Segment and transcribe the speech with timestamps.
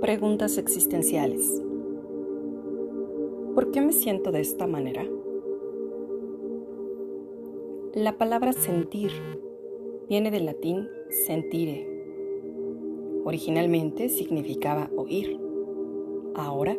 [0.00, 1.62] Preguntas existenciales.
[3.54, 5.06] ¿Por qué me siento de esta manera?
[7.94, 9.10] La palabra sentir
[10.08, 11.88] viene del latín sentire.
[13.24, 15.40] Originalmente significaba oír.
[16.34, 16.76] Ahora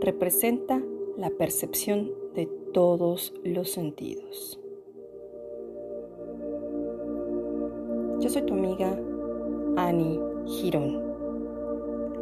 [0.00, 0.82] representa
[1.16, 4.60] la percepción de todos los sentidos.
[8.18, 8.98] Yo soy tu amiga
[9.76, 11.15] Annie Girón.